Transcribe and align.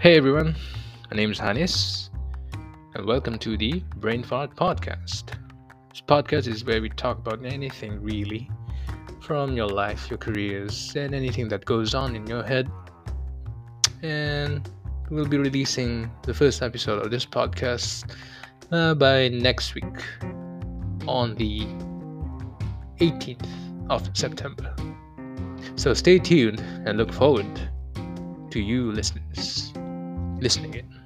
Hey 0.00 0.16
everyone, 0.16 0.56
my 1.10 1.16
name 1.18 1.30
is 1.30 1.38
Hanis, 1.38 2.08
and 2.94 3.04
welcome 3.04 3.38
to 3.40 3.58
the 3.58 3.80
Brain 3.96 4.22
Fart 4.22 4.56
Podcast. 4.56 5.34
This 5.90 6.00
podcast 6.00 6.46
is 6.46 6.64
where 6.64 6.80
we 6.80 6.88
talk 6.88 7.18
about 7.18 7.44
anything 7.44 8.00
really, 8.00 8.48
from 9.20 9.54
your 9.58 9.68
life, 9.68 10.08
your 10.08 10.16
careers, 10.16 10.96
and 10.96 11.14
anything 11.14 11.48
that 11.48 11.66
goes 11.66 11.94
on 11.94 12.16
in 12.16 12.26
your 12.26 12.42
head. 12.42 12.70
And 14.00 14.66
we'll 15.10 15.28
be 15.28 15.36
releasing 15.36 16.10
the 16.22 16.32
first 16.32 16.62
episode 16.62 17.04
of 17.04 17.10
this 17.10 17.26
podcast 17.26 18.10
uh, 18.72 18.94
by 18.94 19.28
next 19.28 19.74
week 19.74 20.02
on 21.06 21.34
the 21.34 21.60
18th 23.04 23.46
of 23.90 24.08
September. 24.14 24.74
So 25.76 25.92
stay 25.92 26.18
tuned 26.18 26.60
and 26.86 26.96
look 26.96 27.12
forward 27.12 27.60
to 28.50 28.60
you 28.60 28.92
listeners 28.92 29.69
listening 30.40 30.74
in. 30.74 30.99